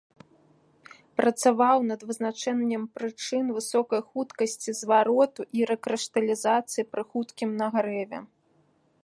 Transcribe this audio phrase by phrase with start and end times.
[1.19, 8.19] Працаваў над вызначэннем прычын высокай хуткасці звароту і рэкрышталізацыі пры хуткім нагрэве.